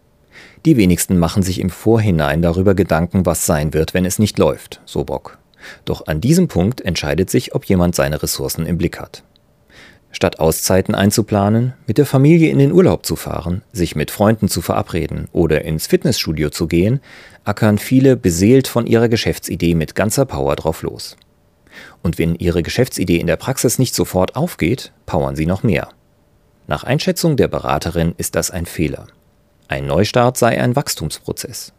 Die 0.66 0.78
wenigsten 0.78 1.20
machen 1.20 1.44
sich 1.44 1.60
im 1.60 1.70
Vorhinein 1.70 2.42
darüber 2.42 2.74
Gedanken, 2.74 3.28
was 3.28 3.46
sein 3.46 3.74
wird, 3.74 3.94
wenn 3.94 4.06
es 4.06 4.18
nicht 4.18 4.40
läuft, 4.40 4.82
so 4.86 5.04
Bock. 5.04 5.38
Doch 5.86 6.08
an 6.08 6.22
diesem 6.22 6.48
Punkt 6.48 6.82
entscheidet 6.82 7.30
sich, 7.30 7.54
ob 7.54 7.66
jemand 7.66 7.96
seine 7.96 8.22
Ressourcen 8.22 8.66
im 8.66 8.78
Blick 8.78 9.00
hat. 9.00 9.24
Statt 10.12 10.40
Auszeiten 10.40 10.96
einzuplanen, 10.96 11.74
mit 11.86 11.98
der 11.98 12.06
Familie 12.06 12.50
in 12.50 12.60
den 12.60 12.72
Urlaub 12.72 13.06
zu 13.06 13.16
fahren, 13.16 13.62
sich 13.72 13.96
mit 13.96 14.10
Freunden 14.10 14.48
zu 14.48 14.62
verabreden 14.62 15.28
oder 15.32 15.64
ins 15.64 15.88
Fitnessstudio 15.88 16.50
zu 16.50 16.68
gehen, 16.68 17.02
ackern 17.44 17.78
viele 17.78 18.16
beseelt 18.16 18.68
von 18.68 18.88
ihrer 18.88 19.10
Geschäftsidee 19.10 19.76
mit 19.76 19.96
ganzer 19.96 20.26
Power 20.26 20.56
drauf 20.56 20.82
los. 20.82 21.18
Und 22.02 22.18
wenn 22.18 22.36
ihre 22.36 22.64
Geschäftsidee 22.64 23.18
in 23.18 23.28
der 23.28 23.36
Praxis 23.36 23.80
nicht 23.80 23.94
sofort 23.94 24.36
aufgeht, 24.36 24.92
powern 25.06 25.36
sie 25.36 25.46
noch 25.46 25.64
mehr. 25.64 25.90
Nach 26.68 26.84
Einschätzung 26.84 27.38
der 27.38 27.48
Beraterin 27.48 28.14
ist 28.18 28.36
das 28.36 28.52
ein 28.52 28.66
Fehler. 28.66 29.08
Ein 29.68 29.86
Neustart 29.86 30.38
sei 30.38 30.60
ein 30.60 30.76
Wachstumsprozess. 30.76 31.74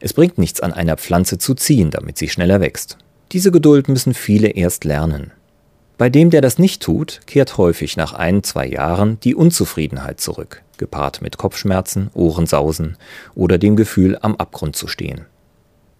Es 0.00 0.12
bringt 0.12 0.38
nichts 0.38 0.60
an 0.60 0.72
einer 0.72 0.96
Pflanze 0.96 1.38
zu 1.38 1.54
ziehen, 1.54 1.90
damit 1.90 2.18
sie 2.18 2.28
schneller 2.28 2.60
wächst. 2.60 2.98
Diese 3.32 3.50
Geduld 3.50 3.88
müssen 3.88 4.14
viele 4.14 4.48
erst 4.48 4.84
lernen. 4.84 5.32
Bei 6.02 6.10
dem, 6.10 6.30
der 6.30 6.40
das 6.40 6.58
nicht 6.58 6.82
tut, 6.82 7.20
kehrt 7.28 7.58
häufig 7.58 7.96
nach 7.96 8.12
ein, 8.12 8.42
zwei 8.42 8.66
Jahren 8.66 9.20
die 9.20 9.36
Unzufriedenheit 9.36 10.18
zurück, 10.18 10.64
gepaart 10.76 11.22
mit 11.22 11.38
Kopfschmerzen, 11.38 12.10
Ohrensausen 12.12 12.96
oder 13.36 13.56
dem 13.56 13.76
Gefühl, 13.76 14.18
am 14.20 14.34
Abgrund 14.34 14.74
zu 14.74 14.88
stehen. 14.88 15.26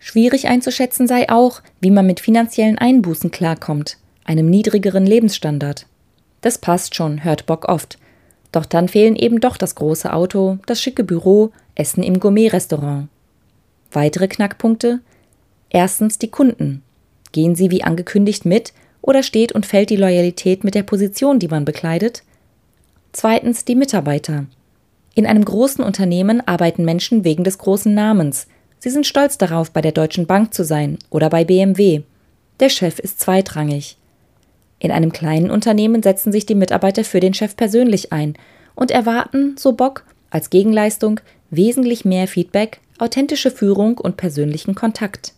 Schwierig 0.00 0.48
einzuschätzen 0.48 1.06
sei 1.06 1.30
auch, 1.30 1.62
wie 1.80 1.92
man 1.92 2.04
mit 2.04 2.18
finanziellen 2.18 2.78
Einbußen 2.78 3.30
klarkommt, 3.30 3.96
einem 4.24 4.50
niedrigeren 4.50 5.06
Lebensstandard. 5.06 5.86
Das 6.40 6.58
passt 6.58 6.96
schon, 6.96 7.22
hört 7.22 7.46
Bock 7.46 7.68
oft. 7.68 7.96
Doch 8.50 8.66
dann 8.66 8.88
fehlen 8.88 9.14
eben 9.14 9.38
doch 9.38 9.56
das 9.56 9.76
große 9.76 10.12
Auto, 10.12 10.58
das 10.66 10.82
schicke 10.82 11.04
Büro, 11.04 11.52
Essen 11.76 12.02
im 12.02 12.18
Gourmet-Restaurant. 12.18 13.06
Weitere 13.92 14.26
Knackpunkte? 14.26 14.98
Erstens 15.70 16.18
die 16.18 16.32
Kunden. 16.32 16.82
Gehen 17.30 17.54
sie 17.54 17.70
wie 17.70 17.84
angekündigt 17.84 18.44
mit 18.44 18.72
oder 19.02 19.22
steht 19.22 19.52
und 19.52 19.66
fällt 19.66 19.90
die 19.90 19.96
Loyalität 19.96 20.64
mit 20.64 20.74
der 20.74 20.84
Position, 20.84 21.38
die 21.38 21.48
man 21.48 21.64
bekleidet? 21.66 22.22
Zweitens 23.12 23.66
die 23.66 23.74
Mitarbeiter. 23.74 24.46
In 25.14 25.26
einem 25.26 25.44
großen 25.44 25.84
Unternehmen 25.84 26.40
arbeiten 26.46 26.84
Menschen 26.84 27.24
wegen 27.24 27.44
des 27.44 27.58
großen 27.58 27.92
Namens. 27.92 28.46
Sie 28.78 28.88
sind 28.88 29.06
stolz 29.06 29.36
darauf, 29.36 29.70
bei 29.70 29.82
der 29.82 29.92
Deutschen 29.92 30.26
Bank 30.26 30.54
zu 30.54 30.64
sein 30.64 30.98
oder 31.10 31.28
bei 31.28 31.44
BMW. 31.44 32.02
Der 32.60 32.70
Chef 32.70 32.98
ist 32.98 33.20
zweitrangig. 33.20 33.98
In 34.78 34.90
einem 34.90 35.12
kleinen 35.12 35.50
Unternehmen 35.50 36.02
setzen 36.02 36.32
sich 36.32 36.46
die 36.46 36.54
Mitarbeiter 36.54 37.04
für 37.04 37.20
den 37.20 37.34
Chef 37.34 37.54
persönlich 37.56 38.12
ein 38.12 38.34
und 38.74 38.90
erwarten, 38.90 39.56
so 39.58 39.72
Bock, 39.72 40.04
als 40.30 40.48
Gegenleistung 40.48 41.20
wesentlich 41.50 42.04
mehr 42.04 42.26
Feedback, 42.26 42.80
authentische 42.98 43.50
Führung 43.50 43.98
und 43.98 44.16
persönlichen 44.16 44.74
Kontakt. 44.74 45.34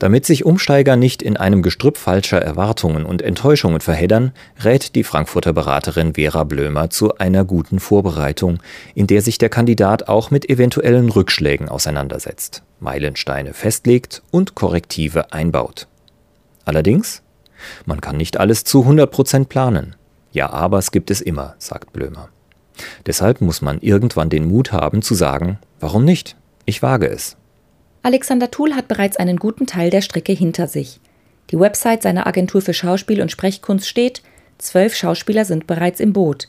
Damit 0.00 0.26
sich 0.26 0.44
Umsteiger 0.44 0.96
nicht 0.96 1.22
in 1.22 1.36
einem 1.36 1.62
Gestrüpp 1.62 1.96
falscher 1.96 2.42
Erwartungen 2.42 3.06
und 3.06 3.22
Enttäuschungen 3.22 3.80
verheddern, 3.80 4.32
rät 4.62 4.96
die 4.96 5.04
Frankfurter 5.04 5.52
Beraterin 5.52 6.14
Vera 6.14 6.44
Blömer 6.44 6.90
zu 6.90 7.16
einer 7.18 7.44
guten 7.44 7.78
Vorbereitung, 7.78 8.58
in 8.94 9.06
der 9.06 9.22
sich 9.22 9.38
der 9.38 9.50
Kandidat 9.50 10.08
auch 10.08 10.30
mit 10.30 10.50
eventuellen 10.50 11.10
Rückschlägen 11.10 11.68
auseinandersetzt, 11.68 12.62
Meilensteine 12.80 13.54
festlegt 13.54 14.22
und 14.32 14.56
Korrektive 14.56 15.32
einbaut. 15.32 15.86
Allerdings, 16.64 17.22
man 17.86 18.00
kann 18.00 18.16
nicht 18.16 18.38
alles 18.38 18.64
zu 18.64 18.80
100 18.80 19.10
Prozent 19.10 19.48
planen. 19.48 19.94
Ja, 20.32 20.50
aber 20.50 20.78
es 20.78 20.90
gibt 20.90 21.12
es 21.12 21.20
immer, 21.20 21.54
sagt 21.58 21.92
Blömer. 21.92 22.28
Deshalb 23.06 23.40
muss 23.40 23.62
man 23.62 23.78
irgendwann 23.80 24.30
den 24.30 24.48
Mut 24.48 24.72
haben 24.72 25.02
zu 25.02 25.14
sagen, 25.14 25.58
warum 25.78 26.04
nicht? 26.04 26.36
Ich 26.64 26.82
wage 26.82 27.08
es. 27.08 27.36
Alexander 28.04 28.50
Thuhl 28.50 28.74
hat 28.76 28.86
bereits 28.86 29.16
einen 29.16 29.38
guten 29.38 29.66
Teil 29.66 29.88
der 29.88 30.02
Strecke 30.02 30.34
hinter 30.34 30.68
sich. 30.68 31.00
Die 31.50 31.58
Website 31.58 32.02
seiner 32.02 32.26
Agentur 32.26 32.60
für 32.60 32.74
Schauspiel 32.74 33.22
und 33.22 33.30
Sprechkunst 33.30 33.88
steht, 33.88 34.20
zwölf 34.58 34.94
Schauspieler 34.94 35.46
sind 35.46 35.66
bereits 35.66 36.00
im 36.00 36.12
Boot. 36.12 36.48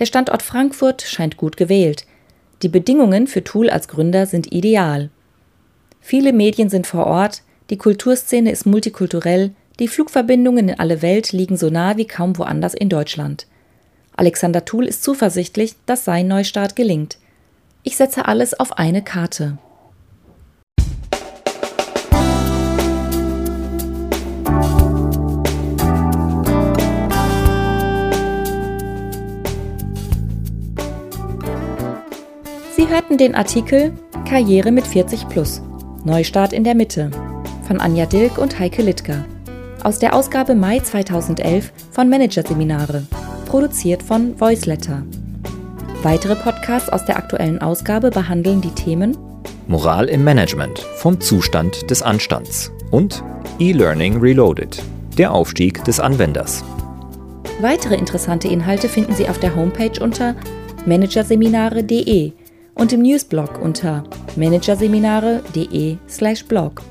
Der 0.00 0.06
Standort 0.06 0.42
Frankfurt 0.42 1.02
scheint 1.02 1.36
gut 1.36 1.56
gewählt. 1.56 2.04
Die 2.62 2.68
Bedingungen 2.68 3.28
für 3.28 3.44
Thuhl 3.44 3.70
als 3.70 3.86
Gründer 3.86 4.26
sind 4.26 4.50
ideal. 4.52 5.10
Viele 6.00 6.32
Medien 6.32 6.68
sind 6.68 6.88
vor 6.88 7.06
Ort, 7.06 7.42
die 7.70 7.78
Kulturszene 7.78 8.50
ist 8.50 8.66
multikulturell, 8.66 9.52
die 9.78 9.86
Flugverbindungen 9.86 10.68
in 10.68 10.80
alle 10.80 11.00
Welt 11.00 11.30
liegen 11.30 11.56
so 11.56 11.70
nah 11.70 11.96
wie 11.96 12.08
kaum 12.08 12.36
woanders 12.38 12.74
in 12.74 12.88
Deutschland. 12.88 13.46
Alexander 14.16 14.64
Thuhl 14.64 14.88
ist 14.88 15.04
zuversichtlich, 15.04 15.76
dass 15.86 16.04
sein 16.04 16.26
Neustart 16.26 16.74
gelingt. 16.74 17.18
Ich 17.84 17.96
setze 17.96 18.26
alles 18.26 18.58
auf 18.58 18.78
eine 18.78 19.04
Karte. 19.04 19.58
Hörten 32.98 33.16
den 33.16 33.36
Artikel 33.36 33.92
Karriere 34.28 34.72
mit 34.72 34.84
40 34.84 35.28
plus. 35.28 35.62
Neustart 36.04 36.52
in 36.52 36.64
der 36.64 36.74
Mitte 36.74 37.12
von 37.64 37.78
Anja 37.78 38.06
Dilk 38.06 38.38
und 38.38 38.58
Heike 38.58 38.82
Littger. 38.82 39.24
Aus 39.84 40.00
der 40.00 40.14
Ausgabe 40.14 40.56
Mai 40.56 40.80
2011 40.80 41.72
von 41.92 42.08
Managerseminare, 42.08 43.04
produziert 43.46 44.02
von 44.02 44.34
Voiceletter. 44.40 45.04
Weitere 46.02 46.34
Podcasts 46.34 46.88
aus 46.88 47.04
der 47.04 47.18
aktuellen 47.18 47.62
Ausgabe 47.62 48.10
behandeln 48.10 48.60
die 48.60 48.72
Themen 48.72 49.16
Moral 49.68 50.06
im 50.06 50.24
Management 50.24 50.80
vom 50.96 51.20
Zustand 51.20 51.88
des 51.88 52.02
Anstands 52.02 52.72
und 52.90 53.22
E-Learning 53.60 54.18
Reloaded, 54.18 54.82
der 55.16 55.32
Aufstieg 55.32 55.84
des 55.84 56.00
Anwenders. 56.00 56.64
Weitere 57.60 57.94
interessante 57.94 58.48
Inhalte 58.48 58.88
finden 58.88 59.14
Sie 59.14 59.28
auf 59.28 59.38
der 59.38 59.54
Homepage 59.54 60.02
unter 60.02 60.34
managerseminare.de 60.84 62.32
und 62.78 62.92
im 62.92 63.02
Newsblog 63.02 63.60
unter 63.60 64.04
managerseminare.de/blog. 64.36 66.82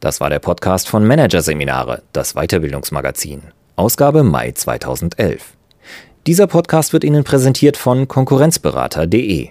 Das 0.00 0.20
war 0.20 0.30
der 0.30 0.38
Podcast 0.40 0.88
von 0.88 1.06
Managerseminare, 1.06 2.02
das 2.12 2.34
Weiterbildungsmagazin. 2.34 3.42
Ausgabe 3.76 4.24
Mai 4.24 4.50
2011. 4.50 5.56
Dieser 6.26 6.48
Podcast 6.48 6.92
wird 6.92 7.04
Ihnen 7.04 7.22
präsentiert 7.22 7.76
von 7.76 8.08
Konkurrenzberater.de. 8.08 9.50